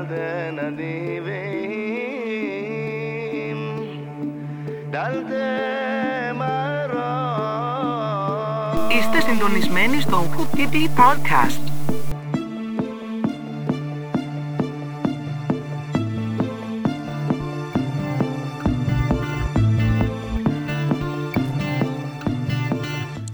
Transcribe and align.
D'alternativen 0.00 1.50
D'alternativen 4.92 5.70
Είστε 8.98 9.20
συντονισμένοι 9.20 10.00
στο 10.00 10.26
Hoop 10.36 10.58
TV 10.58 10.74
Podcast. 10.74 11.60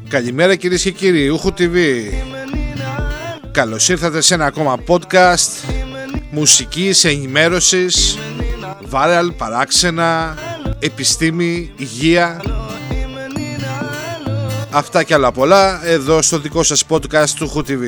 Καλημέρα 0.08 0.54
κυρίες 0.54 0.82
και 0.82 0.90
κύριοι, 0.90 1.28
Ούχου 1.28 1.50
TV 1.58 1.76
Καλώς 3.50 3.88
ήρθατε 3.88 4.20
σε 4.20 4.34
ένα 4.34 4.46
ακόμα 4.46 4.78
podcast 4.86 5.75
Μουσικής, 6.38 7.04
ενημέρωσης 7.04 8.18
Viral, 8.90 9.30
παράξενα 9.36 10.38
Επιστήμη, 10.78 11.72
υγεία. 11.76 12.42
Αυτά 14.70 15.02
και 15.02 15.14
άλλα 15.14 15.32
πολλά 15.32 15.86
Εδώ 15.86 16.22
στο 16.22 16.38
δικό 16.38 16.62
σας 16.62 16.84
podcast 16.88 17.28
του 17.36 17.46
Ούχου 17.48 17.60
TV 17.60 17.82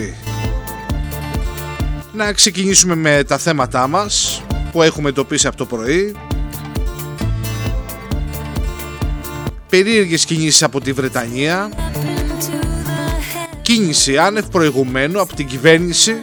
Να 2.12 2.32
ξεκινήσουμε 2.32 2.94
με 2.94 3.24
τα 3.24 3.38
θέματά 3.38 3.86
μας 3.86 4.42
Που 4.72 4.82
έχουμε 4.82 5.08
εντοπίσει 5.08 5.46
από 5.46 5.56
το 5.56 5.64
πρωί. 5.64 6.16
Περίεργες 9.68 10.24
κινήσεις 10.24 10.62
από 10.62 10.80
τη 10.80 10.92
Βρετανία. 10.92 11.70
Κίνηση 13.62 14.18
άνευ 14.18 14.46
προηγουμένου 14.46 15.20
από 15.20 15.34
την 15.34 15.46
κυβέρνηση 15.46 16.20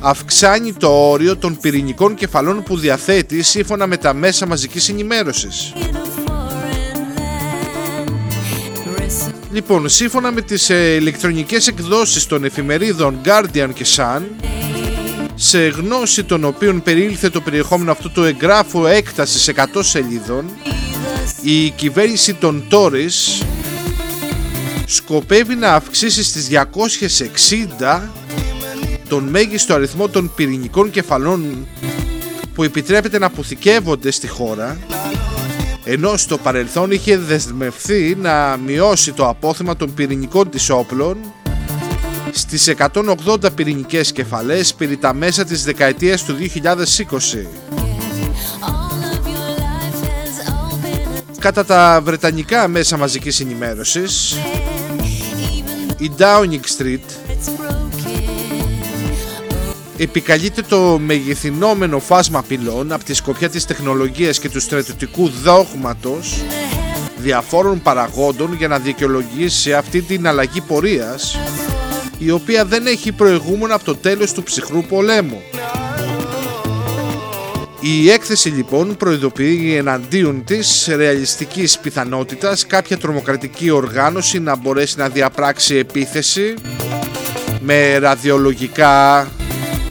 αυξάνει 0.00 0.72
το 0.72 0.88
όριο 0.88 1.36
των 1.36 1.58
πυρηνικών 1.60 2.14
κεφαλών 2.14 2.62
που 2.62 2.76
διαθέτει 2.76 3.42
σύμφωνα 3.42 3.86
με 3.86 3.96
τα 3.96 4.14
μέσα 4.14 4.46
μαζικής 4.46 4.88
ενημέρωσης. 4.88 5.72
Λοιπόν, 9.52 9.88
σύμφωνα 9.88 10.32
με 10.32 10.40
τις 10.40 10.70
ε, 10.70 10.94
ηλεκτρονικές 10.94 11.66
εκδόσεις 11.66 12.26
των 12.26 12.44
εφημερίδων 12.44 13.20
Guardian 13.24 13.68
και 13.74 13.86
Sun, 13.96 14.22
σε 15.34 15.58
γνώση 15.58 16.24
των 16.24 16.44
οποίων 16.44 16.82
περιήλθε 16.82 17.30
το 17.30 17.40
περιεχόμενο 17.40 17.90
αυτού 17.90 18.10
του 18.10 18.24
εγγράφου 18.24 18.86
έκτασης 18.86 19.50
100 19.56 19.62
σελίδων, 19.80 20.50
η 21.42 21.70
κυβέρνηση 21.70 22.34
των 22.34 22.64
Tories 22.70 23.44
σκοπεύει 24.86 25.54
να 25.54 25.74
αυξήσει 25.74 26.24
στις 26.24 26.48
260 27.80 28.00
τον 29.10 29.24
μέγιστο 29.24 29.74
αριθμό 29.74 30.08
των 30.08 30.32
πυρηνικών 30.34 30.90
κεφαλών 30.90 31.66
που 32.54 32.62
επιτρέπεται 32.62 33.18
να 33.18 33.26
αποθηκεύονται 33.26 34.10
στη 34.10 34.28
χώρα 34.28 34.78
ενώ 35.84 36.16
στο 36.16 36.38
παρελθόν 36.38 36.90
είχε 36.90 37.16
δεσμευθεί 37.16 38.16
να 38.20 38.56
μειώσει 38.56 39.12
το 39.12 39.28
απόθεμα 39.28 39.76
των 39.76 39.94
πυρηνικών 39.94 40.50
της 40.50 40.70
όπλων 40.70 41.16
στις 42.32 42.74
180 42.76 43.54
πυρηνικές 43.54 44.12
κεφαλές 44.12 44.74
περί 44.74 44.96
τα 44.96 45.14
μέσα 45.14 45.44
της 45.44 45.64
δεκαετίας 45.64 46.24
του 46.24 46.36
2020. 46.36 47.46
Κατά 51.38 51.64
τα 51.64 52.00
βρετανικά 52.04 52.68
μέσα 52.68 52.96
μαζικής 52.96 53.40
ενημέρωσης, 53.40 54.36
η 55.98 56.10
Downing 56.18 56.78
Street 56.78 57.30
επικαλείται 60.02 60.62
το 60.62 60.98
μεγεθυνόμενο 60.98 61.98
φάσμα 61.98 62.42
πυλών 62.42 62.92
από 62.92 63.04
τη 63.04 63.14
σκοπιά 63.14 63.48
της 63.48 63.64
τεχνολογίας 63.64 64.38
και 64.38 64.48
του 64.48 64.60
στρατιωτικού 64.60 65.28
δόγματος 65.28 66.42
διαφόρων 67.16 67.82
παραγόντων 67.82 68.54
για 68.54 68.68
να 68.68 68.78
δικαιολογήσει 68.78 69.72
αυτή 69.72 70.02
την 70.02 70.26
αλλαγή 70.26 70.60
πορείας 70.60 71.38
η 72.18 72.30
οποία 72.30 72.64
δεν 72.64 72.86
έχει 72.86 73.12
προηγούμενο 73.12 73.74
από 73.74 73.84
το 73.84 73.96
τέλος 73.96 74.32
του 74.32 74.42
ψυχρού 74.42 74.82
πολέμου. 74.82 75.42
Η 77.80 78.10
έκθεση 78.10 78.48
λοιπόν 78.48 78.96
προειδοποιεί 78.96 79.74
εναντίον 79.78 80.44
της 80.44 80.88
ρεαλιστικής 80.94 81.78
πιθανότητας 81.78 82.66
κάποια 82.66 82.98
τρομοκρατική 82.98 83.70
οργάνωση 83.70 84.38
να 84.38 84.56
μπορέσει 84.56 84.98
να 84.98 85.08
διαπράξει 85.08 85.76
επίθεση 85.76 86.54
με 87.60 87.98
ραδιολογικά, 87.98 89.28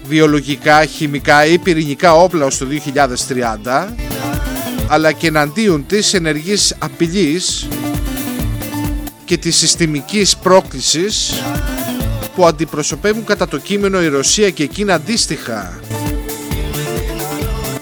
βιολογικά, 0.09 0.85
χημικά 0.85 1.45
ή 1.45 1.57
πυρηνικά 1.57 2.13
όπλα 2.13 2.45
ως 2.45 2.57
το 2.57 2.67
2030 3.65 3.87
αλλά 4.87 5.11
και 5.11 5.27
εναντίον 5.27 5.85
της 5.85 6.13
ενεργής 6.13 6.75
απειλής 6.79 7.67
και 9.25 9.37
της 9.37 9.57
συστημικής 9.57 10.37
πρόκλησης 10.37 11.33
που 12.35 12.45
αντιπροσωπεύουν 12.45 13.23
κατά 13.23 13.47
το 13.47 13.57
κείμενο 13.57 14.01
η 14.01 14.07
Ρωσία 14.07 14.49
και 14.49 14.63
εκείνα 14.63 14.93
αντίστοιχα 14.93 15.79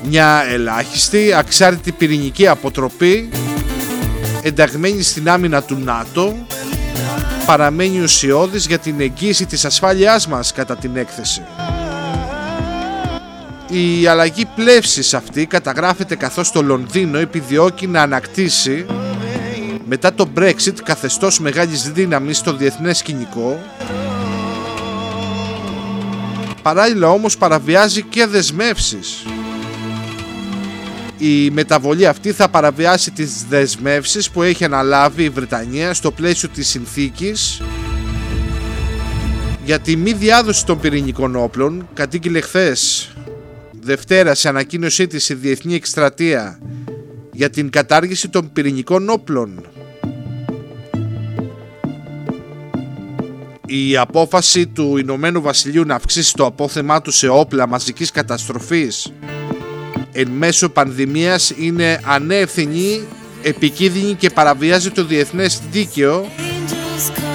μια 0.04 0.44
ελάχιστη 0.50 1.34
αξάρτητη 1.34 1.92
πυρηνική 1.92 2.48
αποτροπή 2.48 3.30
ενταγμένη 4.42 5.02
στην 5.02 5.30
άμυνα 5.30 5.64
του 5.64 5.78
ΝΑΤΟ 5.84 6.46
παραμένει 7.46 8.00
ουσιώδης 8.00 8.66
για 8.66 8.80
την 8.80 9.02
εγγύηση 9.02 9.46
της 9.46 9.66
ασφάλειάς 9.66 10.28
μας 10.28 10.52
κατά 10.52 10.76
την 10.76 10.96
έκθεση. 10.96 11.42
Η 13.70 14.08
αλλαγή 14.08 14.46
πλεύσης 14.56 15.14
αυτή 15.14 15.46
καταγράφεται 15.46 16.16
καθώς 16.16 16.52
το 16.52 16.62
Λονδίνο 16.62 17.18
επιδιώκει 17.18 17.88
να 17.88 18.02
ανακτήσει 18.02 18.86
μετά 19.86 20.14
το 20.14 20.28
Brexit 20.38 20.76
καθεστώς 20.84 21.40
μεγάλης 21.40 21.92
δύναμης 21.92 22.38
στο 22.38 22.54
διεθνές 22.54 22.98
σκηνικό. 22.98 23.62
Παράλληλα 26.62 27.10
όμως 27.10 27.38
παραβιάζει 27.38 28.02
και 28.02 28.26
δεσμεύσεις. 28.26 29.26
Η 31.18 31.50
μεταβολή 31.50 32.08
αυτή 32.08 32.32
θα 32.32 32.50
παραβιάσει 32.50 33.12
τις 33.12 33.46
δεσμεύσεις 33.50 34.30
που 34.30 34.44
έχει 34.44 34.64
αναλάβει 34.64 35.24
η 35.24 35.30
Βρετανία 35.30 35.94
στο 35.94 36.12
πλαίσιο 36.12 36.50
της 36.50 36.68
συνθήκης 36.68 37.62
για 39.66 39.80
τη 39.80 39.96
μη 39.96 40.14
διάδοση 40.14 40.66
των 40.66 40.80
πυρηνικών 40.80 41.36
όπλων. 41.36 41.88
Κατήγγειλε 41.94 42.42
χθες 42.42 43.10
Δευτέρας 43.88 44.40
σε 44.40 44.50
ανακοίνωσή 44.50 45.08
της 45.08 45.30
η 45.30 45.34
Διεθνή 45.34 45.74
Εκστρατεία 45.74 46.60
για 47.32 47.50
την 47.50 47.70
κατάργηση 47.70 48.30
των 48.30 48.52
πυρηνικών 48.54 49.10
όπλων. 49.10 49.66
Η 53.66 53.98
απόφαση 53.98 54.68
του 54.68 54.98
Ηνωμένου 54.98 55.42
Βασιλείου 55.42 55.86
να 55.86 55.96
αυξήσει 55.96 56.34
το 56.34 56.46
απόθεμά 56.46 57.02
του 57.02 57.12
σε 57.12 57.28
όπλα 57.28 57.68
μαζικής 57.68 58.12
καταστροφής 58.12 59.14
εν 60.12 60.28
μέσω 60.28 60.70
πανδημίας 60.70 61.54
είναι 61.58 62.00
ανεύθυνη, 62.04 63.08
επικίνδυνη 63.42 64.14
και 64.14 64.30
παραβιάζει 64.30 64.92
το 64.92 65.06
διεθνές 65.06 65.62
δίκαιο 65.72 66.28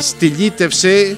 στυλίτευσε 0.00 1.16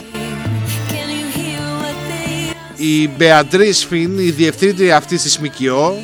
η 2.86 3.08
Μπεαντρίς 3.16 3.84
Φιν, 3.84 4.18
η 4.18 4.30
διευθύντρια 4.30 4.96
αυτής 4.96 5.22
της 5.22 5.38
ΜΚΟ 5.38 6.00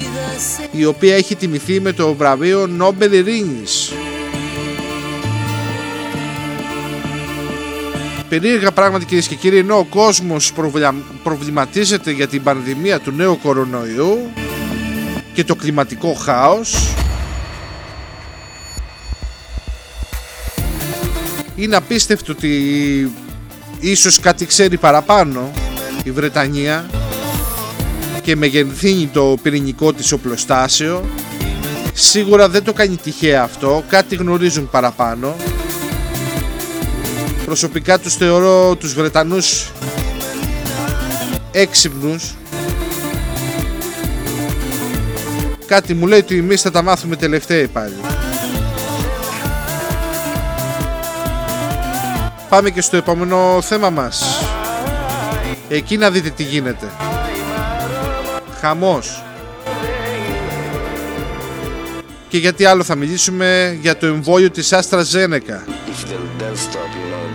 η 0.70 0.84
οποία 0.84 1.14
έχει 1.16 1.36
τιμηθεί 1.36 1.80
με 1.80 1.92
το 1.92 2.14
βραβείο 2.14 2.66
Νόμπελ 2.66 3.12
Ειρήνης. 3.12 3.92
Περίεργα 8.28 8.72
πράγματα 8.72 9.04
κυρίες 9.04 9.26
και 9.26 9.34
κύριοι 9.34 9.58
ενώ 9.58 9.78
ο 9.78 9.84
κόσμος 9.84 10.52
προβληματίζεται 11.22 12.10
για 12.10 12.26
την 12.26 12.42
πανδημία 12.42 13.00
του 13.00 13.10
νέου 13.10 13.38
κορονοϊού 13.42 14.30
και 15.32 15.44
το 15.44 15.54
κλιματικό 15.54 16.12
χάος 16.12 16.94
είναι 21.56 21.76
απίστευτο 21.76 22.32
ότι 22.32 23.10
ίσως 23.80 24.20
κάτι 24.20 24.46
ξέρει 24.46 24.76
παραπάνω 24.76 25.50
η 26.04 26.10
Βρετανία 26.10 26.90
και 28.22 28.36
μεγενθύνει 28.36 29.06
το 29.06 29.36
πυρηνικό 29.42 29.92
της 29.92 30.12
οπλοστάσιο 30.12 31.04
σίγουρα 31.94 32.48
δεν 32.48 32.64
το 32.64 32.72
κάνει 32.72 32.96
τυχαία 32.96 33.42
αυτό 33.42 33.84
κάτι 33.88 34.14
γνωρίζουν 34.16 34.70
παραπάνω 34.70 35.36
προσωπικά 37.44 37.98
τους 37.98 38.14
θεωρώ 38.14 38.76
τους 38.76 38.94
Βρετανούς 38.94 39.70
έξυπνους 41.52 42.34
Κάτι 45.70 45.94
μου 45.94 46.06
λέει 46.06 46.18
ότι 46.18 46.38
εμείς 46.38 46.60
θα 46.60 46.70
τα 46.70 46.82
μάθουμε 46.82 47.16
τελευταίοι 47.16 47.68
πάλι. 47.68 47.94
Πάμε 52.48 52.70
και 52.70 52.80
στο 52.80 52.96
επόμενο 52.96 53.58
θέμα 53.62 53.90
μας. 53.90 54.39
Εκεί 55.72 55.96
να 55.96 56.10
δείτε 56.10 56.30
τι 56.30 56.42
γίνεται. 56.42 56.90
Χαμός. 58.60 59.24
Και 62.28 62.38
γιατί 62.38 62.64
άλλο 62.64 62.82
θα 62.82 62.94
μιλήσουμε 62.94 63.78
για 63.80 63.96
το 63.96 64.06
εμβόλιο 64.06 64.50
της 64.50 64.72
Άστρα 64.72 65.02
Ζένεκα. 65.02 65.64
If 65.66 65.70
they'll, 65.70 66.42
they'll 66.42 66.56
stop, 66.56 66.90
you 66.94 67.10
know, 67.10 67.30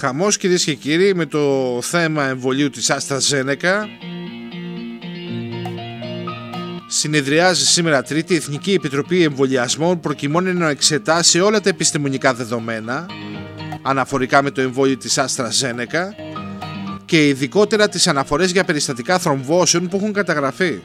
Χαμός 0.00 0.36
κυρίες 0.36 0.64
και 0.64 0.74
κύριοι 0.74 1.14
με 1.14 1.26
το 1.26 1.78
θέμα 1.82 2.24
εμβολίου 2.24 2.70
της 2.70 2.90
Άστρα 2.90 3.18
Ζένεκα. 3.18 3.88
Συνεδριάζει 6.86 7.66
σήμερα 7.66 8.02
Τρίτη 8.02 8.32
η 8.32 8.36
Εθνική 8.36 8.72
Επιτροπή 8.72 9.22
Εμβολιασμών 9.22 10.00
προκειμένου 10.00 10.58
να 10.58 10.68
εξετάσει 10.68 11.40
όλα 11.40 11.60
τα 11.60 11.68
επιστημονικά 11.68 12.34
δεδομένα 12.34 13.06
αναφορικά 13.82 14.42
με 14.42 14.50
το 14.50 14.60
εμβόλιο 14.60 14.96
της 14.96 15.18
Άστρα 15.18 15.50
Ζένεκα 15.50 16.14
και 17.04 17.28
ειδικότερα 17.28 17.88
τις 17.88 18.06
αναφορές 18.06 18.50
για 18.50 18.64
περιστατικά 18.64 19.18
θρομβώσεων 19.18 19.88
που 19.88 19.96
έχουν 19.96 20.12
καταγραφεί. 20.12 20.80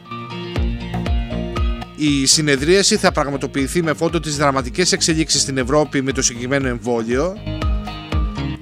Η 1.95 2.25
συνεδρίαση 2.25 2.97
θα 2.97 3.11
πραγματοποιηθεί 3.11 3.83
με 3.83 3.93
φόντο 3.93 4.19
τις 4.19 4.37
δραματικές 4.37 4.91
εξελίξεις 4.91 5.41
στην 5.41 5.57
Ευρώπη 5.57 6.01
με 6.01 6.11
το 6.11 6.21
συγκεκριμένο 6.21 6.67
εμβόλιο 6.67 7.37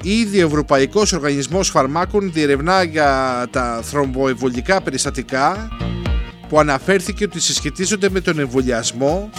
Ήδη 0.06 0.44
ο 0.44 0.46
Ευρωπαϊκός 0.46 1.14
Οργανισμός 1.14 1.70
Φαρμάκων 1.70 2.32
διερευνά 2.32 2.84
για 2.84 3.46
τα 3.52 3.80
θρομποεμβολικά 3.84 4.82
περιστατικά 4.82 5.68
που 6.50 6.60
αναφέρθηκε 6.60 7.24
ότι 7.24 7.40
συσχετίζονται 7.40 8.10
με 8.10 8.20
τον 8.22 8.40
εμβολιασμό 8.40 9.30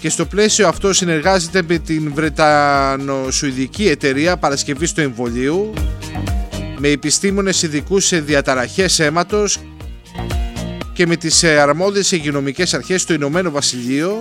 και 0.00 0.08
στο 0.08 0.26
πλαίσιο 0.26 0.68
αυτό 0.68 0.92
συνεργάζεται 0.92 1.62
με 1.68 1.78
την 1.78 2.12
Βρετανο-Σουηδική 2.14 3.88
εταιρεία 3.88 4.36
παρασκευής 4.36 4.92
του 4.92 5.00
εμβολίου 5.00 5.72
με 6.78 6.88
επιστήμονες 6.88 7.62
ειδικούς 7.62 8.06
σε 8.06 8.20
διαταραχές 8.20 8.98
αίματος 8.98 9.58
και 10.92 11.06
με 11.06 11.16
τις 11.16 11.42
ε, 11.42 11.58
αρμόδιες 11.60 12.12
υγειονομικές 12.12 12.74
αρχές 12.74 13.04
του 13.04 13.12
Ηνωμένου 13.12 13.50
Βασιλείου 13.50 14.16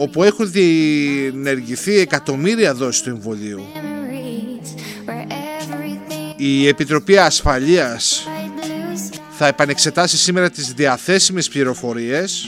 όπου 0.00 0.22
έχουν 0.22 0.50
διενεργηθεί 0.50 1.98
εκατομμύρια 1.98 2.74
δόσεις 2.74 3.02
του 3.02 3.08
εμβολίου. 3.10 3.64
memories 3.74 4.68
where 5.08 5.26
everything 5.32 6.34
Η 6.36 6.68
Επιτροπή 6.68 7.18
Ασφαλείας 7.18 8.24
I 8.26 8.48
lose 8.48 9.18
θα 9.30 9.46
επανεξετάσει 9.46 10.16
σήμερα 10.16 10.50
τις 10.50 10.72
διαθέσιμες 10.72 11.48
πληροφορίες 11.48 12.44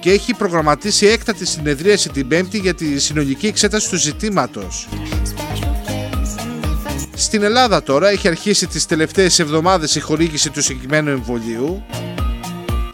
και 0.00 0.10
έχει 0.10 0.34
προγραμματίσει 0.34 1.06
έκτατη 1.06 1.46
συνεδρίαση 1.46 2.08
την 2.08 2.28
Πέμπτη 2.28 2.58
για 2.58 2.74
τη 2.74 2.98
συνολική 2.98 3.46
εξέταση 3.46 3.88
του 3.90 3.96
ζητήματος. 3.96 4.88
special 4.90 5.74
place 5.86 6.40
and 6.40 6.64
if 6.64 6.90
I 6.90 7.16
Στην 7.16 7.42
Ελλάδα 7.42 7.82
τώρα 7.82 8.08
έχει 8.08 8.28
αρχίσει 8.28 8.66
τις 8.66 8.86
τελευταίες 8.86 9.38
εβδομάδες 9.38 9.94
η 9.94 10.00
χορήγηση 10.00 10.50
του 10.50 10.62
συγκεκριμένου 10.62 11.10
εμβολίου 11.10 11.82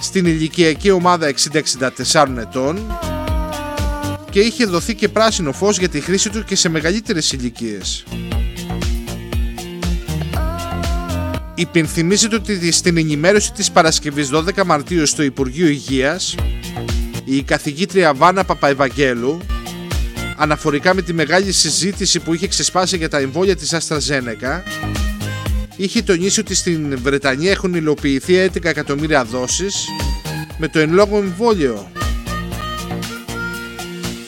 στην 0.03 0.27
ηλικιακή 0.27 0.91
ομάδα 0.91 1.35
60-64 2.13 2.27
ετών 2.39 2.97
και 4.31 4.41
είχε 4.41 4.65
δοθεί 4.65 4.95
και 4.95 5.09
πράσινο 5.09 5.53
φως 5.53 5.79
για 5.79 5.89
τη 5.89 6.01
χρήση 6.01 6.31
του 6.31 6.45
και 6.45 6.57
σε 6.57 6.69
μεγαλύτερες 6.69 7.33
ηλικίες. 7.33 8.05
Υπενθυμίζεται 11.55 12.37
ότι 12.37 12.73
στην 12.73 12.97
ενημέρωση 12.97 13.53
της 13.53 13.71
Παρασκευής 13.71 14.31
12 14.33 14.65
Μαρτίου 14.65 15.07
στο 15.07 15.23
Υπουργείο 15.23 15.67
Υγείας 15.67 16.35
η 17.25 17.43
καθηγήτρια 17.43 18.15
Βάνα 18.15 18.45
Παπαευαγγέλου 18.45 19.41
αναφορικά 20.37 20.95
με 20.95 21.03
τη 21.03 21.13
μεγάλη 21.13 21.53
συζήτηση 21.53 22.21
που 22.21 22.35
είχε 22.35 22.47
ξεσπάσει 22.47 22.97
για 22.97 23.09
τα 23.09 23.19
εμβόλια 23.19 23.57
της 23.57 23.75
AstraZeneca 23.75 24.63
είχε 25.77 26.03
τονίσει 26.03 26.41
ότι 26.41 26.55
στην 26.55 26.99
Βρετανία 27.03 27.51
έχουν 27.51 27.75
υλοποιηθεί 27.75 28.51
11 28.55 28.65
εκατομμύρια 28.65 29.25
δόσεις 29.25 29.87
με 30.59 30.69
το 30.69 30.79
εν 30.79 30.93
λόγω 30.93 31.17
εμβόλιο. 31.17 31.91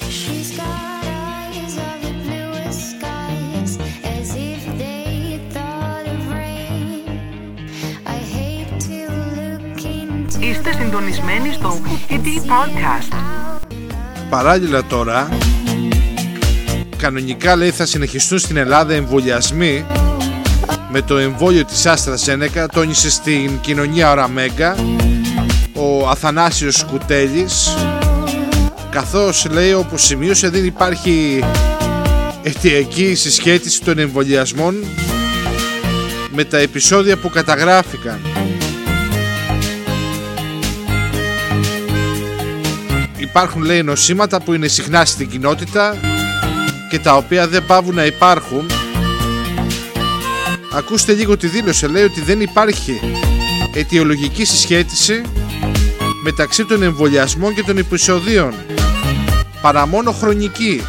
she's 0.08 0.50
got 0.61 1.02
eyes 1.14 1.75
of 1.88 1.96
the 2.05 2.12
bluest 2.25 2.81
skies 2.93 3.73
as 4.17 4.29
if 4.50 4.62
they 4.82 5.41
thought 5.55 6.06
of 6.14 6.23
rain 6.38 7.05
I 8.17 8.19
hate 8.35 8.73
to 8.88 8.99
look 9.38 9.81
into 9.85 10.40
Είστε 10.40 10.73
συντονισμένοι 10.73 11.52
στο 11.52 11.81
Kitty 12.08 12.37
Podcast. 12.50 13.14
Παράλληλα 14.31 14.85
τώρα, 14.85 15.29
κανονικά 16.97 17.56
λέει 17.56 17.70
θα 17.70 17.87
συνεχιστούν 17.87 18.38
στην 18.38 18.56
Ελλάδα 18.56 18.94
εμβολιασμοί 18.94 19.85
με 20.90 21.02
το 21.02 21.16
εμβόλιο 21.16 21.64
της 21.64 21.86
AstraZeneca, 21.86 22.66
τόνισε 22.72 23.10
στην 23.10 23.60
κοινωνία 23.60 24.10
Οραμέγκα 24.10 24.76
ο 25.75 26.08
Αθανάσιος 26.08 26.75
Σκουτέλης 26.75 27.76
καθώς 28.90 29.46
λέει 29.50 29.72
όπως 29.72 30.02
σημείωσε 30.02 30.48
δεν 30.48 30.64
υπάρχει 30.64 31.44
αιτιακή 32.42 33.14
συσχέτιση 33.14 33.82
των 33.82 33.98
εμβολιασμών 33.98 34.75
με 36.31 36.44
τα 36.44 36.58
επεισόδια 36.58 37.16
που 37.16 37.28
καταγράφηκαν. 37.28 38.20
Υπάρχουν 43.16 43.62
λέει 43.62 43.82
νοσήματα 43.82 44.40
που 44.40 44.52
είναι 44.52 44.68
συχνά 44.68 45.04
στην 45.04 45.28
κοινότητα 45.28 45.97
και 46.90 46.99
τα 46.99 47.16
οποία 47.16 47.49
δεν 47.49 47.66
πάβουν 47.66 47.94
να 47.94 48.04
υπάρχουν. 48.04 48.66
Ακούστε 50.76 51.12
λίγο 51.12 51.37
τη 51.37 51.47
δήλωση, 51.47 51.87
λέει 51.87 52.02
ότι 52.02 52.21
δεν 52.21 52.40
υπάρχει 52.40 53.00
αιτιολογική 53.75 54.45
συσχέτιση 54.45 55.23
μεταξύ 56.23 56.64
των 56.64 56.83
εμβολιασμών 56.83 57.54
και 57.54 57.62
των 57.62 57.78
επεισοδίων 57.78 58.54
παρά 59.61 59.87
μόνο 59.87 60.12
χρονική. 60.12 60.83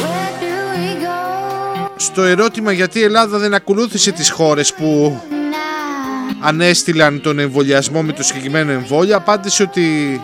where 0.00 0.32
do 0.40 0.54
we 0.74 0.90
go 1.04 1.90
Στο 1.96 2.22
ερώτημα 2.22 2.72
γιατί 2.72 2.98
η 2.98 3.02
Ελλάδα 3.02 3.38
δεν 3.38 3.54
ακολούθησε 3.54 4.12
τις 4.12 4.30
χώρες 4.30 4.74
που 4.74 5.20
now 5.30 6.46
ανέστηλαν 6.46 7.20
τον 7.20 7.38
εμβολιασμό 7.38 8.02
με 8.02 8.12
το 8.12 8.22
συγκεκριμένο 8.22 8.72
εμβόλιο 8.72 9.16
απάντησε 9.16 9.62
ότι 9.62 10.20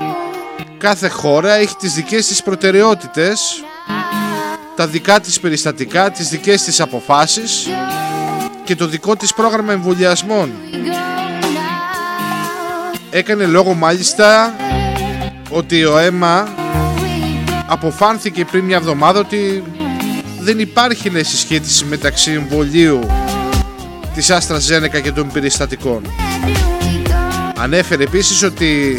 κάθε 0.79 1.09
χώρα 1.09 1.53
έχει 1.53 1.77
τις 1.77 1.93
δικές 1.95 2.27
της 2.27 2.43
προτεραιότητες 2.43 3.65
τα 4.77 4.87
δικά 4.87 5.21
της 5.21 5.41
περιστατικά, 5.41 6.11
τις 6.11 6.29
δικές 6.29 6.63
της 6.63 6.81
αποφάσεις 6.81 7.69
και 8.65 8.77
το 8.77 8.87
δικό 8.87 9.17
της 9.17 9.35
πρόγραμμα 9.35 9.73
εμβολιασμών. 9.73 10.51
we 10.73 10.77
go 10.77 10.79
now 10.79 10.95
Έκανε 13.11 13.45
λόγο 13.47 13.75
μάλιστα 13.75 14.55
ότι 15.51 15.85
ο 15.85 15.99
αίμα 15.99 16.45
we 16.47 17.01
go 17.01 17.63
αποφάνθηκε 17.67 18.45
πριν 18.45 18.65
μια 18.65 18.77
εβδομάδα 18.77 19.19
ότι 19.21 19.63
δεν 20.41 20.59
υπάρχει 20.59 21.11
λέει 21.11 21.23
συσχέτιση 21.25 21.85
μεταξύ 21.85 22.31
εμβολίου 22.31 23.01
της 24.15 24.31
AstraZeneca 24.33 25.01
και 25.03 25.13
των 25.13 25.31
περιστατικών. 25.33 26.03
where 26.05 26.47
do 26.47 27.07
we 27.07 27.09
go 27.09 27.15
Ανέφερε 27.57 28.03
επίσης 28.03 28.43
ότι 28.43 28.99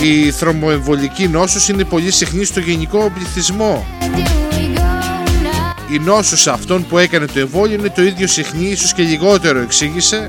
η 0.00 0.30
θρομποεμβολική 0.30 1.28
νόσος 1.28 1.68
είναι 1.68 1.84
πολύ 1.84 2.10
συχνή 2.10 2.44
στο 2.44 2.60
γενικό 2.60 3.10
πληθυσμό. 3.14 3.86
where 4.00 4.06
do 4.06 4.20
we 4.56 4.76
go 4.76 4.82
now 5.42 5.92
Η 5.92 5.98
νόσος 5.98 6.46
αυτών 6.46 6.86
που 6.86 6.98
έκανε 6.98 7.26
το 7.26 7.38
εμβόλιο 7.40 7.74
είναι 7.78 7.90
το 7.90 8.02
ίδιο 8.02 8.26
συχνή, 8.26 8.64
ίσως 8.66 8.92
και 8.92 9.02
λιγότερο 9.02 9.58
εξήγησε, 9.60 10.28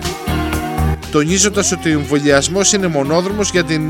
τονίζοντας 1.12 1.72
ότι 1.72 1.90
ο 1.90 2.00
εμβολιασμός 2.00 2.74
είναι 2.74 2.88
μονόδρομος 2.88 3.50
για 3.50 3.64
την, 3.64 3.82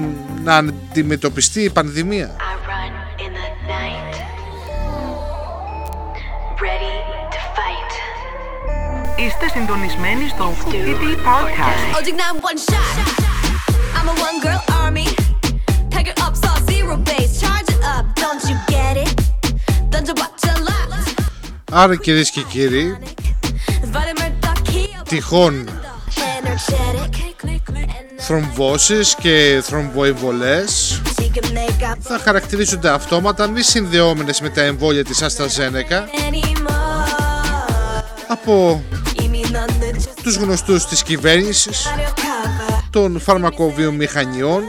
να 0.43 0.55
αντιμετωπιστεί 0.55 1.62
η 1.62 1.69
πανδημία. 1.69 2.36
I 2.38 2.41
run 2.69 2.93
in 3.25 3.31
the 3.33 3.50
night, 3.74 4.15
ready 6.65 6.95
to 7.33 7.39
fight. 7.55 7.91
Είστε 9.19 9.59
συντονισμένοι 9.59 10.27
στο 10.29 10.53
Kitty 10.69 11.13
Podcast. 11.27 11.89
Άρα 21.72 21.96
κυρίες 21.96 22.29
και 22.29 22.41
κύριοι, 22.41 22.98
τυχόν 25.10 25.69
θρομβώσεις 28.17 29.15
και 29.15 29.62
θρομβοεμβολές 29.63 31.01
θα 32.00 32.19
χαρακτηρίζονται 32.24 32.89
αυτόματα 32.89 33.48
μη 33.48 33.62
συνδεόμενες 33.62 34.41
με 34.41 34.50
τα 34.50 34.62
εμβόλια 34.62 35.03
της 35.03 35.24
AstraZeneca 35.24 36.03
από 38.27 38.84
τους 40.24 40.36
γνωστούς 40.36 40.86
της 40.86 41.03
κυβέρνησης, 41.03 41.88
των 42.89 43.19
φαρμακοβιομηχανιών 43.19 44.63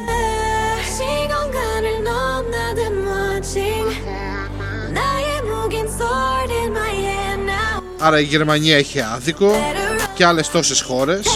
Άρα 8.02 8.20
η 8.20 8.22
Γερμανία 8.22 8.76
έχει 8.76 9.00
άδικο 9.00 9.52
και 10.14 10.24
άλλες 10.24 10.48
τόσες 10.48 10.80
χώρες. 10.80 11.26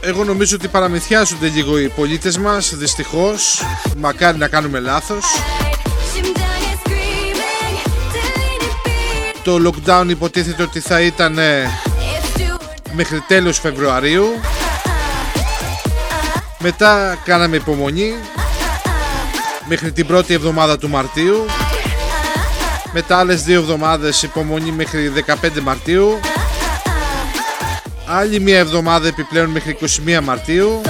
Εγώ 0.00 0.24
νομίζω 0.24 0.56
ότι 0.56 0.68
παραμυθιάζονται 0.68 1.48
λίγο 1.48 1.78
οι 1.78 1.88
πολίτες 1.88 2.38
μας 2.38 2.74
Δυστυχώς. 2.76 3.62
Μακάρι 3.96 4.38
να 4.38 4.48
κάνουμε 4.48 4.78
λάθος. 4.80 5.24
Το 9.42 9.58
lockdown 9.64 10.06
υποτίθεται 10.08 10.62
ότι 10.62 10.80
θα 10.80 11.00
ήταν 11.00 11.38
ε, 11.38 11.70
μέχρι 12.92 13.20
τέλος 13.28 13.58
Φεβρουαρίου. 13.58 14.26
Μετά 16.58 17.18
κάναμε 17.24 17.56
υπομονή 17.56 18.14
Μέχρι 19.68 19.92
την 19.92 20.06
πρώτη 20.06 20.34
εβδομάδα 20.34 20.78
του 20.78 20.88
Μαρτίου 20.88 21.44
Μετά 22.92 23.18
άλλες 23.18 23.42
δύο 23.42 23.60
εβδομάδες 23.60 24.22
υπομονή 24.22 24.70
μέχρι 24.70 25.12
15 25.26 25.60
Μαρτίου 25.62 26.20
Άλλη 28.06 28.40
μία 28.40 28.58
εβδομάδα 28.58 29.08
επιπλέον 29.08 29.50
μέχρι 29.50 29.78
21 30.06 30.20
Μαρτίου 30.22 30.80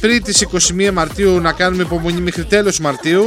Πριν 0.00 0.22
τις 0.22 0.46
21 0.88 0.90
Μαρτίου 0.92 1.40
να 1.40 1.52
κάνουμε 1.52 1.82
υπομονή 1.82 2.20
μέχρι 2.20 2.44
τέλος 2.44 2.78
Μαρτίου 2.78 3.24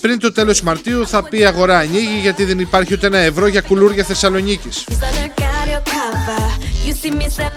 πριν 0.00 0.18
το 0.18 0.32
τέλος 0.32 0.62
Μαρτίου 0.62 1.06
θα 1.06 1.22
πει 1.22 1.38
η 1.38 1.44
αγορά 1.44 1.78
ανοίγει 1.78 2.18
γιατί 2.20 2.44
δεν 2.44 2.58
υπάρχει 2.58 2.94
ούτε 2.94 3.06
ένα 3.06 3.18
ευρώ 3.18 3.46
για 3.46 3.60
κουλούρια 3.60 4.04
Θεσσαλονίκης. 4.04 4.84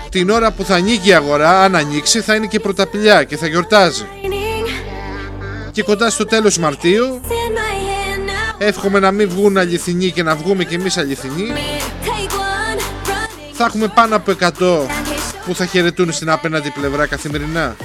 Την 0.09 0.29
ώρα 0.29 0.51
που 0.51 0.63
θα 0.63 0.75
ανοίγει 0.75 1.09
η 1.09 1.13
αγορά, 1.13 1.63
αν 1.63 1.75
ανοίξει, 1.75 2.21
θα 2.21 2.35
είναι 2.35 2.45
και 2.45 2.59
πρωταπηλιά 2.59 3.23
και 3.23 3.37
θα 3.37 3.47
γιορτάζει. 3.47 4.05
Και 5.71 5.83
κοντά 5.83 6.09
στο 6.09 6.25
τέλος 6.25 6.57
Μαρτίου, 6.57 7.21
εύχομαι 8.57 8.99
να 8.99 9.11
μην 9.11 9.29
βγουν 9.29 9.57
αληθινοί 9.57 10.11
και 10.11 10.23
να 10.23 10.35
βγούμε 10.35 10.63
κι 10.63 10.73
εμείς 10.73 10.97
αληθινοί, 10.97 11.51
θα 13.51 13.65
έχουμε 13.65 13.87
πάνω 13.87 14.15
από 14.15 14.31
100 14.39 14.49
που 15.45 15.55
θα 15.55 15.65
χαιρετούν 15.65 16.11
στην 16.11 16.29
απέναντι 16.29 16.69
πλευρά 16.69 17.05
καθημερινά. 17.05 17.75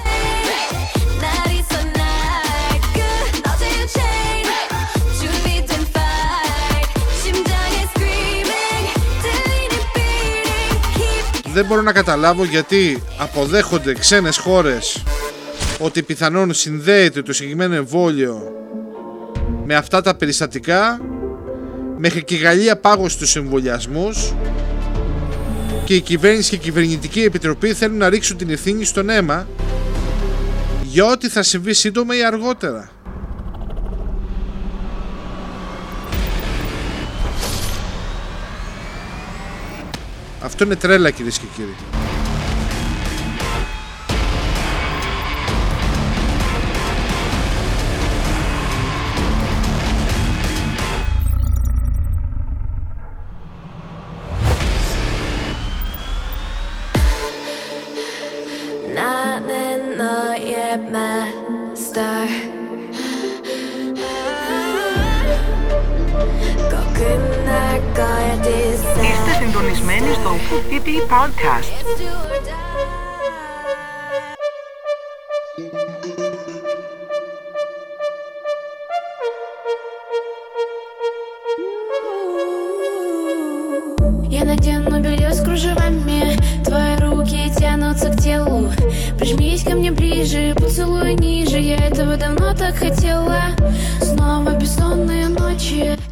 δεν 11.53 11.65
μπορώ 11.65 11.83
να 11.83 11.93
καταλάβω 11.93 12.45
γιατί 12.45 13.03
αποδέχονται 13.19 13.95
ξένες 13.95 14.37
χώρες 14.37 15.03
ότι 15.79 16.03
πιθανόν 16.03 16.55
συνδέεται 16.55 17.23
το 17.23 17.33
συγκεκριμένο 17.33 17.75
εμβόλιο 17.75 18.53
με 19.65 19.75
αυτά 19.75 20.01
τα 20.01 20.15
περιστατικά 20.15 21.01
μέχρι 21.99 22.25
και 22.25 22.35
η 22.35 22.39
Γαλλία 22.39 22.77
πάγωσε 22.77 23.17
στους 23.17 23.37
εμβολιασμούς 23.37 24.35
και 25.85 25.95
η 25.95 26.01
κυβέρνηση 26.01 26.51
και 26.51 26.57
η 26.57 26.59
κυβερνητική 26.59 27.21
επιτροπή 27.21 27.73
θέλουν 27.73 27.97
να 27.97 28.09
ρίξουν 28.09 28.37
την 28.37 28.51
ευθύνη 28.51 28.85
στον 28.85 29.11
αίμα 29.11 29.47
για 30.83 31.05
ό,τι 31.05 31.29
θα 31.29 31.43
συμβεί 31.43 31.75
σύντομα 31.75 32.17
ή 32.17 32.25
αργότερα. 32.25 32.91
Αυτό 40.41 40.65
είναι 40.65 40.77
τρέλα 40.77 41.11
κυρίες 41.11 41.39
και 41.39 41.47
κύριοι. 41.57 42.06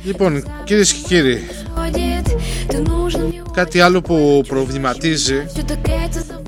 Λοιπόν, 0.05 0.45
κυρίες 0.65 0.93
και 0.93 1.01
κύριοι, 1.07 1.49
κάτι 3.53 3.81
άλλο 3.81 4.01
που 4.01 4.43
προβληματίζει 4.49 5.47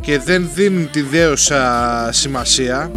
και 0.00 0.18
δεν 0.18 0.50
δίνουν 0.54 0.90
τη 0.90 1.02
δέωσα 1.02 2.08
σημασία. 2.12 2.90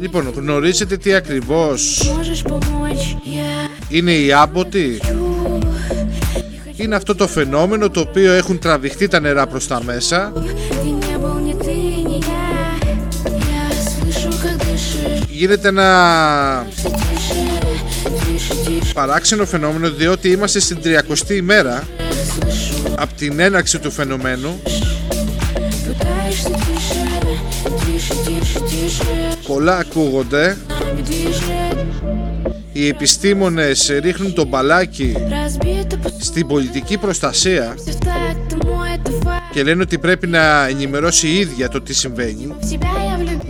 Λοιπόν, 0.00 0.32
γνωρίζετε 0.36 0.96
τι 0.96 1.14
ακριβώς 1.14 2.12
είναι 3.88 4.12
η 4.12 4.32
άποτη; 4.32 5.00
Είναι 6.76 6.94
αυτό 6.94 7.14
το 7.14 7.28
φαινόμενο 7.28 7.90
το 7.90 8.00
οποίο 8.00 8.32
έχουν 8.32 8.58
τραβηχτεί 8.58 9.08
τα 9.08 9.20
νερά 9.20 9.46
προς 9.46 9.66
τα 9.66 9.82
μέσα; 9.84 10.32
γίνεται 15.40 15.68
ένα 15.68 16.66
παράξενο 18.94 19.46
φαινόμενο 19.46 19.90
διότι 19.90 20.28
είμαστε 20.28 20.60
στην 20.60 20.78
30η 20.84 21.30
ημέρα 21.30 21.88
από 22.96 23.14
την 23.14 23.40
έναρξη 23.40 23.78
του 23.78 23.90
φαινομένου. 23.90 24.60
Πολλά 29.46 29.76
ακούγονται. 29.76 30.56
Οι 32.72 32.88
επιστήμονες 32.88 33.90
ρίχνουν 34.00 34.34
το 34.34 34.44
μπαλάκι 34.44 35.16
στην 36.20 36.46
πολιτική 36.46 36.98
προστασία 36.98 37.74
και 39.52 39.62
λένε 39.62 39.82
ότι 39.82 39.98
πρέπει 39.98 40.26
να 40.26 40.66
ενημερώσει 40.66 41.28
η 41.28 41.38
ίδια 41.38 41.68
το 41.68 41.80
τι 41.80 41.94
συμβαίνει 41.94 42.54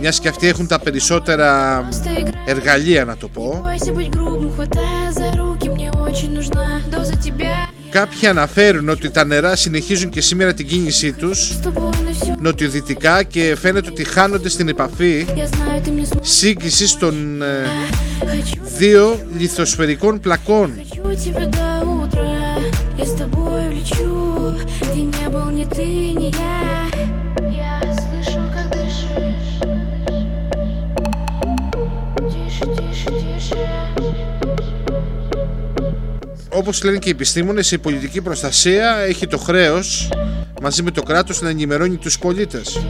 μιας 0.00 0.20
και 0.20 0.28
αυτοί 0.28 0.48
έχουν 0.48 0.66
τα 0.66 0.78
περισσότερα 0.78 1.80
играю 2.18 2.34
εργαλεία 2.46 3.04
να 3.04 3.16
το 3.16 3.28
πω 3.28 3.62
Бойся 3.64 3.92
быть 3.92 4.10
грубым, 4.10 4.50
хватая 4.56 5.12
за 5.18 5.28
руки 5.38 5.68
Мне 5.68 5.90
очень 6.06 6.32
нужна 6.32 6.64
доза 6.90 7.16
тебя 7.24 7.68
Κάποιοι 7.90 8.28
αναφέρουν 8.28 8.88
ότι 8.88 9.10
τα 9.10 9.24
νερά 9.24 9.56
συνεχίζουν 9.56 10.10
και 10.10 10.20
σήμερα 10.20 10.54
την 10.54 10.66
κίνησή 10.66 11.12
τους 11.12 11.52
С 11.52 11.66
тобой 11.66 11.90
на 12.06 12.12
всю 12.12 12.34
νοτιοδυτικά 12.38 13.22
και 13.22 13.56
φαίνεται 13.60 13.90
ότι 13.90 14.04
χάνονται 14.04 14.48
στην 14.48 14.68
επαφή 14.68 15.26
Я 15.36 15.46
знаю, 15.46 15.82
ты 15.84 15.90
мне 15.90 16.06
сможешь 16.06 16.30
σύγκριση 16.30 16.98
των 16.98 17.42
ε, 17.42 17.46
Хочу, 18.24 18.60
δύο 18.78 19.18
λιθοσφαιρικών 19.38 20.20
πλακών. 20.20 20.72
хочу 20.76 21.22
тебя 21.24 21.46
до 21.46 21.86
утра 22.02 22.36
Я 22.98 23.04
с 23.04 23.14
тобой 23.20 23.62
лечу 23.76 24.54
Ты 24.92 25.00
не 25.16 25.26
был 25.32 25.48
ни 25.58 25.64
ты, 25.76 25.88
ни 26.20 26.28
я 26.44 26.56
Я 26.89 26.89
όπως 36.61 36.83
λένε 36.83 36.97
και 36.97 37.09
οι 37.09 37.11
επιστήμονες, 37.11 37.71
η 37.71 37.77
πολιτική 37.77 38.21
προστασία 38.21 38.95
έχει 38.97 39.27
το 39.27 39.37
χρέος 39.37 40.09
μαζί 40.61 40.83
με 40.83 40.91
το 40.91 41.03
κράτος 41.03 41.41
να 41.41 41.49
ενημερώνει 41.49 41.95
τους 41.95 42.19
πολίτες. 42.19 42.81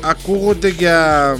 Ακούγονται 0.00 0.68
για 0.68 1.36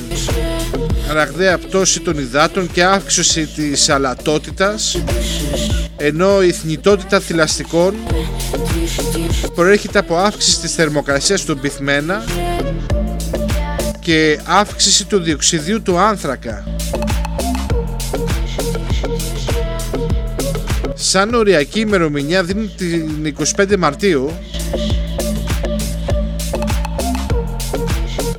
ραγδαία 1.12 1.58
πτώση 1.58 2.00
των 2.00 2.18
υδάτων 2.18 2.70
και 2.72 2.84
αύξηση 2.84 3.46
της 3.46 3.88
αλατότητας 3.88 5.02
ενώ 5.96 6.42
η 6.42 6.52
θνητότητα 6.52 7.20
θηλαστικών 7.20 7.94
προέρχεται 9.54 9.98
από 9.98 10.16
αύξηση 10.16 10.60
της 10.60 10.74
θερμοκρασίας 10.74 11.44
των 11.44 11.60
πυθμένα 11.60 12.24
και 14.08 14.38
αύξηση 14.44 15.06
του 15.06 15.20
διοξιδίου 15.20 15.82
του 15.82 15.98
άνθρακα. 15.98 16.64
Σαν 20.94 21.34
οριακή 21.34 21.80
ημερομηνία 21.80 22.44
δίνουν 22.44 22.70
την 22.76 23.34
25 23.56 23.76
Μαρτίου 23.78 24.30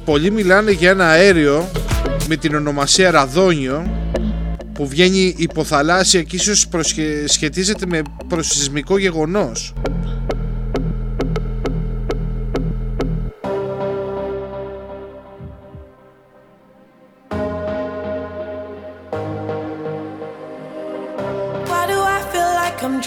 Πολλοί 0.06 0.32
μιλάνε 0.32 0.72
για 0.72 0.90
ένα 0.90 1.08
αέριο 1.08 1.70
με 2.28 2.36
την 2.36 2.56
ονομασία 2.56 3.12
ραδόνιο 3.12 3.90
που 4.74 4.88
βγαίνει 4.88 5.34
υποθαλάσσια 5.38 6.24
και 6.24 6.36
ίσως 6.36 6.68
προσχε- 6.68 7.28
σχετίζεται 7.30 7.86
με 7.86 8.02
προσυσμικό 8.28 8.98
γεγονός. 8.98 9.74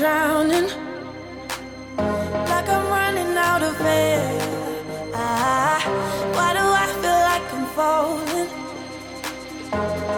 Drowning? 0.02 0.68
Like 2.50 2.68
I'm 2.76 2.86
running 2.98 3.32
out 3.50 3.62
of 3.70 3.74
air. 3.80 4.24
Ah, 5.14 5.78
why 6.36 6.48
do 6.58 6.64
I 6.84 6.86
feel 7.00 7.20
like 7.30 7.46
I'm 7.56 7.66
falling? 7.76 8.48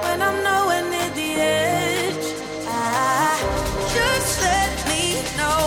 When 0.04 0.18
I'm 0.28 0.38
nowhere 0.50 0.84
near 0.92 1.10
the 1.20 1.30
edge. 1.60 2.26
Ah, 2.76 3.36
just 3.96 4.32
let 4.48 4.72
me 4.90 5.02
know. 5.38 5.62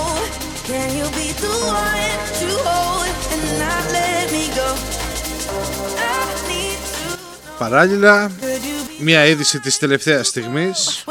Can 0.70 0.88
you 1.00 1.08
be 1.20 1.28
the 1.44 1.54
one 1.86 2.18
to 2.40 2.48
hold 2.68 3.16
and 3.34 3.44
not 3.64 3.84
let 3.98 4.26
me 4.36 4.46
go? 4.60 4.70
I 6.10 6.20
need 6.50 6.80
to 6.96 7.06
know. 7.06 7.58
Παράλληλα, 7.58 8.32
Could 8.40 8.64
you 8.70 9.00
be 9.00 9.04
μια 9.04 9.26
είδηση 9.26 9.60
της 9.60 9.78
τελευταίας 9.78 10.28
στιγμής 10.28 11.04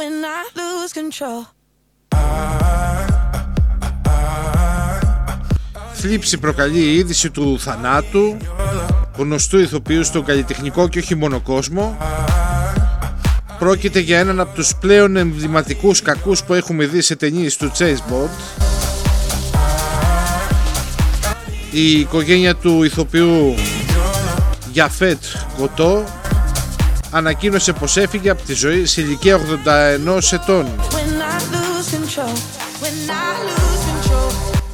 θλίψη 5.96 6.38
προκαλεί 6.38 6.78
η 6.78 6.94
είδηση 6.94 7.30
του 7.30 7.58
θανάτου 7.60 8.36
γνωστού 9.16 9.58
ηθοποιού 9.58 10.04
στον 10.04 10.24
καλλιτεχνικό 10.24 10.88
και 10.88 10.98
όχι 10.98 11.14
μόνο 11.14 11.40
κόσμο 11.40 11.96
Πρόκειται 13.58 14.00
για 14.00 14.18
έναν 14.18 14.40
από 14.40 14.54
τους 14.54 14.74
πλέον 14.80 15.16
εμβληματικούς 15.16 16.02
κακούς 16.02 16.44
που 16.44 16.54
έχουμε 16.54 16.86
δει 16.86 17.00
σε 17.00 17.16
ταινίες 17.16 17.56
του 17.56 17.72
Chase 17.78 18.12
Bond 18.12 18.62
Η 21.70 22.00
οικογένεια 22.00 22.54
του 22.54 22.82
ηθοποιού 22.82 23.54
Γιαφέτ 24.72 25.22
Κοτό 25.58 26.04
ανακοίνωσε 27.10 27.72
πως 27.72 27.96
έφυγε 27.96 28.30
από 28.30 28.42
τη 28.42 28.54
ζωή 28.54 28.86
σε 28.86 29.00
ηλικία 29.00 29.40
81 30.06 30.18
ετών. 30.32 30.66
When 30.66 31.20
I 31.20 31.38
lose 31.54 31.90
control. 31.94 32.34
When 32.82 33.10
I 33.10 33.42
lose 33.44 33.56
control. 33.56 33.75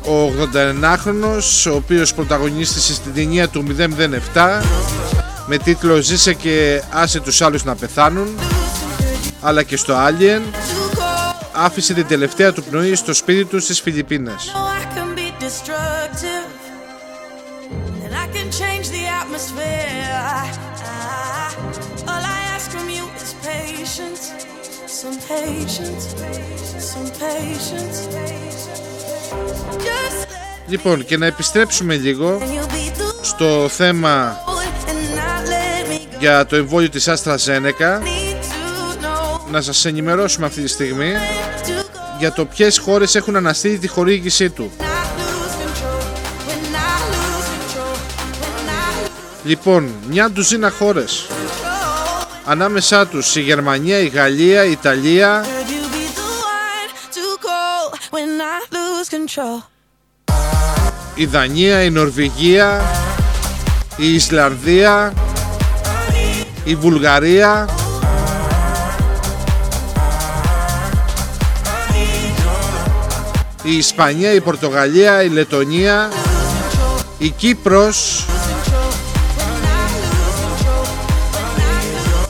Ο 0.05 0.33
81χρονος, 0.53 1.71
ο 1.71 1.75
οποίος 1.75 2.15
πρωταγωνίστησε 2.15 2.95
στην 2.95 3.15
ταινία 3.15 3.49
του 3.49 3.65
007 4.35 4.63
με 5.47 5.57
τίτλο 5.59 6.01
«Ζήσε 6.01 6.35
και 6.35 6.83
άσε 6.91 7.21
τους 7.21 7.43
άλλους 7.43 7.65
να 7.65 7.75
πεθάνουν» 7.75 8.29
αλλά 9.41 9.63
και 9.63 9.77
στο 9.77 9.95
Alien 9.95 10.41
To 10.41 10.99
go. 10.99 11.35
άφησε 11.53 11.95
την 11.95 12.07
τελευταία 12.07 12.53
του 12.53 12.63
πνοή 12.63 12.95
στο 12.95 13.15
σπίτι 13.15 13.45
του 13.45 13.61
στις 13.61 13.81
Φιλιππίνες. 13.81 14.53
know 14.55 14.67
I 14.81 14.85
can 14.95 15.15
be 15.21 15.29
destructive, 15.47 16.49
and 18.05 18.13
I 18.25 18.27
can 18.35 18.49
change 18.61 18.87
the 18.97 19.05
atmosphere. 19.21 20.09
I, 20.39 20.45
I, 20.85 21.55
all 22.11 22.25
I 22.37 22.41
ask 22.55 22.67
from 22.75 22.87
you 22.97 23.05
is 23.25 23.33
patience, 23.53 24.23
some 25.01 25.17
patience, 25.33 26.05
some 26.93 27.09
patience. 27.27 28.92
Just 29.79 30.23
let 30.29 30.69
Λοιπόν, 30.71 31.05
και 31.05 31.17
να 31.17 31.27
επιστρέψουμε 31.27 31.95
λίγο 31.97 32.39
and 32.39 32.43
you'll 32.43 32.73
be 32.73 33.01
the 33.01 33.15
στο 33.23 33.69
θέμα 33.69 34.37
one 34.47 34.89
and 34.91 35.17
not 35.19 35.49
let 35.49 35.91
me 35.91 36.15
go. 36.17 36.19
για 36.19 36.47
το 36.47 36.57
εμβόλιο 36.57 36.89
της 36.89 37.09
AstraZeneca. 37.09 37.99
Need 38.01 38.43
to 38.45 39.05
know 39.05 39.41
Να 39.51 39.61
σας 39.61 39.85
ενημερώσουμε 39.85 40.47
αυτή 40.47 40.63
τη 40.63 40.69
στιγμή 40.69 41.13
to 41.65 41.69
go. 41.69 41.99
για 42.19 42.33
το 42.33 42.45
ποιες 42.45 42.79
χώρες 42.79 43.15
έχουν 43.15 43.37
αναστείλει 43.37 43.79
τη 43.79 43.89
χορήγησή 43.89 44.51
του. 44.51 44.71
When 44.79 44.83
I 44.83 44.85
lose 44.85 45.55
control, 45.63 46.03
when 46.49 46.75
I 46.75 46.99
lose 47.13 47.49
control, 47.57 47.97
when 48.43 48.69
I 48.69 49.05
lose 49.05 49.11
Λοιπόν, 49.45 49.91
μια 50.09 50.31
ντουζίνα 50.31 50.71
χώρες. 50.71 51.27
control. 51.29 52.27
Ανάμεσά 52.45 53.07
τους 53.07 53.37
η 53.37 53.41
Γερμανία, 53.41 53.99
η 53.99 54.07
Γαλλία, 54.07 54.65
η 54.65 54.71
Ιταλία, 54.71 55.45
Could 59.05 59.13
you 59.13 59.27
be 59.27 59.33
the 59.33 59.43
one 59.43 59.57
to 59.57 59.59
go 59.59 59.59
when 59.59 59.59
I 59.59 59.59
lose 59.59 59.63
control? 59.63 59.63
η 61.15 61.27
Δανία, 61.27 61.83
η 61.83 61.91
Νορβηγία, 61.91 62.83
η 63.97 64.15
Ισλανδία, 64.15 65.13
η 66.65 66.75
Βουλγαρία, 66.75 67.69
η 73.63 73.77
Ισπανία, 73.77 74.33
η 74.33 74.41
Πορτογαλία, 74.41 75.23
η 75.23 75.29
Λετωνία, 75.29 76.09
η 77.19 77.29
Κύπρος, 77.29 78.27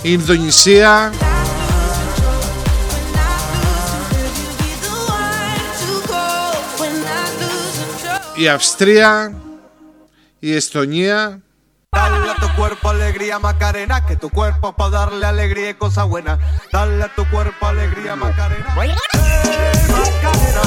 η 0.03 0.09
Ινδονησία, 0.13 1.13
η 8.35 8.49
Αυστρία, 8.49 9.35
η 10.39 10.55
Εσθονία, 10.55 11.41
Dale 11.97 12.31
a 12.35 12.37
tu 12.43 12.49
cuerpo 12.59 12.85
alegría 12.89 13.39
Macarena, 13.39 13.97
que 14.07 14.17
tu 14.23 14.29
cuerpo 14.39 14.65
es 14.71 14.75
para 14.79 14.91
darle 14.99 15.27
alegría 15.35 15.69
y 15.75 15.75
cosas 15.85 16.07
buenas. 16.13 16.37
Dale 16.73 17.03
a 17.05 17.09
tu 17.17 17.23
cuerpo 17.33 17.63
alegría 17.73 18.13
Macarena. 18.17 18.69
Hey, 18.81 18.91
Macarena. 19.99 20.65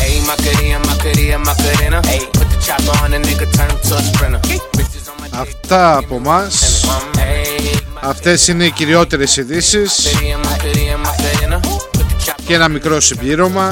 Hey, 0.00 0.14
Macarena, 0.30 0.78
Macarena, 0.88 1.38
Macarena. 1.48 1.98
Hey, 2.10 2.22
put 2.36 2.46
the 2.52 2.56
chopper 2.66 2.94
on 3.04 3.12
a 3.16 3.18
nigga, 3.26 3.46
turn 3.56 3.68
him 3.72 3.78
to 3.88 3.94
a 4.00 4.02
sprinter. 4.08 4.40
Bitches 4.76 5.06
on 5.10 5.16
my 5.20 5.28
dick, 5.28 5.38
αυτά 5.40 5.96
από 5.96 6.18
μας. 6.18 6.84
um, 6.84 7.18
hey, 7.18 7.76
Αυτές 8.00 8.48
είναι 8.48 8.64
οι 8.64 8.70
κυριότερες 8.70 9.36
ειδήσει 9.36 9.82
Macarena, 9.82 10.46
Macarena, 10.46 10.96
Macarena. 11.06 11.60
Put 11.60 11.98
the 11.98 12.26
chopper 12.26 12.42
και 12.46 12.54
ένα 12.54 12.68
μικρό 12.68 13.00
συμπλήρωμα. 13.00 13.70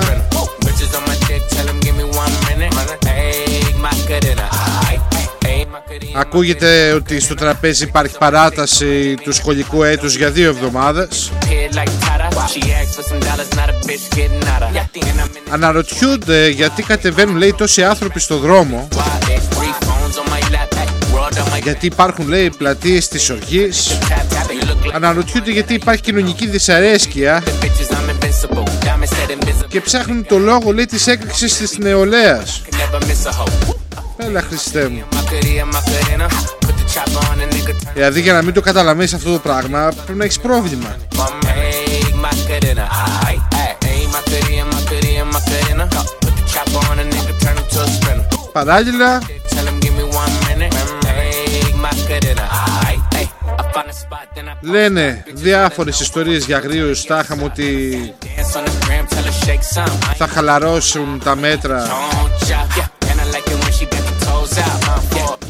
Ακούγεται 6.14 6.92
ότι 6.92 7.20
στο 7.20 7.35
τραπέζι 7.35 7.85
υπάρχει 7.85 8.18
παράταση 8.18 9.14
του 9.22 9.33
σχολικού 9.33 9.83
έτους 9.83 10.16
για 10.16 10.31
δύο 10.31 10.48
εβδομάδες. 10.48 11.31
Head 11.42 11.74
like 11.74 11.90
Tata. 12.05 12.20
She 12.55 12.62
asked 12.81 12.94
for 12.96 13.05
some 13.11 13.20
dollars, 13.29 13.50
not 13.61 13.68
a 13.70 13.76
bitch 13.87 14.07
getting 14.16 14.44
out 14.53 14.62
of. 14.62 14.70
And 14.70 15.20
I'm 15.20 15.37
in 15.37 15.53
Αναρωτιούνται 15.53 16.48
γιατί 16.48 16.83
κατεβαίνουν 16.83 17.37
λέει 17.37 17.55
τόσοι 17.57 17.85
άνθρωποι 17.85 18.20
στο 18.20 18.37
δρόμο 18.37 18.88
the 18.90 18.96
wild 18.96 19.03
X, 19.03 19.57
three 19.57 19.74
phones 19.87 20.16
on 20.18 20.26
my 20.31 20.40
lap. 20.55 20.74
Hey, 20.74 21.14
world 21.14 21.38
on 21.38 21.59
my 21.59 21.62
γιατί 21.62 21.87
υπάρχουν 21.87 22.29
λέει 22.29 22.50
πλατείες 22.59 23.09
της 23.09 23.31
οργής 23.31 23.98
tap, 24.00 24.12
tap. 24.12 24.50
You 24.50 24.64
look 24.64 24.87
like 24.87 24.94
Αναρωτιούνται 24.94 25.50
γιατί 25.50 25.74
υπάρχει 25.74 26.03
κοινωνική 26.03 26.46
δυσαρέσκεια 26.46 27.42
bitches, 27.42 27.94
I'm 27.94 28.11
invincible. 28.11 28.64
Diamond 28.64 29.09
said 29.09 29.31
invisible. 29.31 29.68
και 29.68 29.81
ψάχνουν 29.81 30.26
το 30.26 30.38
λόγο 30.38 30.72
λέει 30.72 30.87
της 30.87 31.07
έκρηξης 31.07 31.57
της 31.57 31.79
νεολαίας 31.79 32.62
Can 32.70 32.74
never 32.74 33.00
miss 33.07 33.31
a 33.31 33.33
hoe. 33.33 33.74
Έλα 34.16 34.40
Χριστέ 34.40 34.88
μου 34.88 35.19
Δηλαδή 37.94 38.20
για 38.20 38.32
να 38.32 38.42
μην 38.42 38.54
το 38.54 38.60
καταλαβαίνει 38.60 39.10
αυτό 39.14 39.32
το 39.32 39.38
πράγμα 39.38 39.92
πρέπει 40.04 40.18
να 40.18 40.24
έχεις 40.24 40.40
πρόβλημα. 40.40 40.96
Παράλληλα 48.52 49.20
Λένε 54.60 55.24
διάφορες 55.32 56.00
ιστορίες 56.00 56.44
για 56.44 56.58
γρήγορους 56.58 56.98
Στάχαμε 56.98 57.44
ότι 57.44 58.14
Θα 60.16 60.26
χαλαρώσουν 60.26 61.20
τα 61.24 61.36
μέτρα 61.36 61.86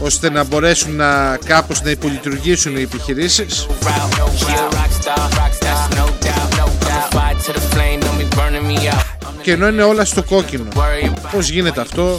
ώστε 0.01 0.31
να 0.31 0.45
μπορέσουν 0.45 0.97
να 0.97 1.37
κάπως 1.45 1.83
να 1.83 1.91
υπολειτουργήσουν 1.91 2.77
οι 2.77 2.83
επιχειρήσεις 2.83 3.67
route. 3.71 4.39
She 4.43 4.53
a 4.53 4.69
rock 4.79 4.93
star, 5.01 5.23
rock 5.39 5.53
star, 5.61 5.81
no 6.01 6.07
doubt, 6.27 6.49
no 6.61 6.67
doubt. 6.87 7.09
Fire 7.17 7.39
to 7.47 7.53
the 7.59 7.65
flame, 7.73 7.99
don't 8.07 8.19
be 8.23 8.29
burning 8.37 8.67
me 8.71 8.89
out. 8.95 9.05
και 9.43 9.53
ενώ 9.53 9.69
είναι 9.69 9.83
όλα 9.83 10.05
στο 10.05 10.23
κόκκινο. 10.23 10.65
Worry 10.75 11.07
about 11.07 11.29
Πώς 11.33 11.49
γίνεται 11.49 11.81
αυτό, 11.81 12.19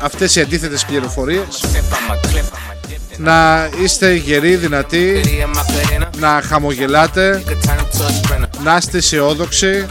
αυτές 0.00 0.36
οι 0.36 0.40
αντίθετες 0.40 0.84
πληροφορίες, 0.84 1.44
sip, 1.50 1.76
I'm 1.76 2.12
a 2.12 2.28
clip, 2.28 2.38
I'm 2.38 2.70
a 2.72 2.88
dip 2.88 3.16
in 3.16 3.18
να 3.18 3.68
είστε 3.82 4.12
γεροί, 4.14 4.56
δυνατοί, 4.56 5.20
the 5.22 5.26
city, 5.26 5.30
I'm 5.30 5.56
a 5.56 6.04
cutter. 6.04 6.18
να 6.18 6.42
χαμογελάτε, 6.44 7.42
Could 7.46 7.50
turn 7.50 7.78
him 7.78 7.98
to 7.98 8.04
a 8.04 8.30
sprinter. 8.30 8.62
να 8.64 8.76
είστε 8.76 8.96
αισιόδοξοι, 8.98 9.86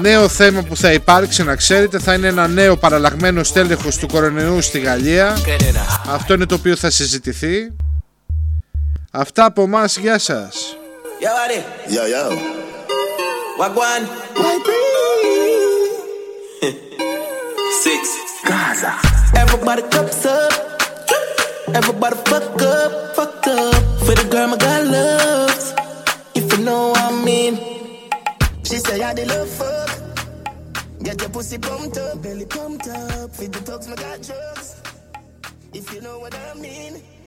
Νέο 0.00 0.28
θέμα 0.28 0.62
που 0.62 0.76
θα 0.76 0.92
υπάρξει, 0.92 1.42
να 1.42 1.56
ξέρετε, 1.56 1.98
θα 1.98 2.14
είναι 2.14 2.26
ένα 2.26 2.48
νέο 2.48 2.76
παραλλαγμένο 2.76 3.42
στέλεχος 3.42 3.96
του 3.96 4.06
κορονοϊού 4.06 4.60
στη 4.62 4.78
Γαλλία. 4.78 5.36
Cutter. 5.36 5.74
Αυτό 6.08 6.34
είναι 6.34 6.46
το 6.46 6.54
οποίο 6.54 6.76
θα 6.76 6.90
συζητηθεί. 6.90 7.72
Αυτά 9.10 9.44
από 9.44 9.62
εμάς, 9.62 9.96
γεια 9.96 10.18
σας. 10.18 10.76
Yo, 11.20 11.30
Adi. 11.44 11.60
Yo, 11.96 12.04
yo. 12.14 12.24
Wagwan. 13.60 14.02
Six. 17.82 18.02
Gaza. 18.48 18.92
Everybody 19.42 19.82
cups 19.94 20.24
up. 20.36 20.52
Everybody 21.78 22.16
fuck 22.30 22.62
up, 22.76 22.90
fucked 23.16 23.48
up. 23.48 23.74
For 24.04 24.14
the 24.20 24.26
girl 24.32 24.48
my 24.52 24.58
God 24.66 24.82
loves. 24.94 25.64
If 26.38 26.44
you 26.52 26.60
know 26.66 26.82
what 26.92 27.02
I 27.10 27.12
mean. 27.28 27.77
She 28.68 28.76
say 28.76 29.02
I 29.02 29.14
the 29.14 29.24
love 29.24 29.48
fuck. 29.48 31.02
Get 31.02 31.18
your 31.22 31.30
pussy 31.30 31.56
pumped 31.56 31.96
up, 31.96 32.20
belly 32.20 32.44
pumped 32.44 32.86
up. 32.86 33.34
Feed 33.34 33.50
the 33.50 33.60
dogs 33.60 33.88
my 33.88 33.96
God 33.96 34.20
drugs. 34.22 34.82
If 35.72 35.94
you 35.94 36.02
know 36.02 36.18
what 36.18 36.34
I 36.34 36.52
mean. 36.52 37.02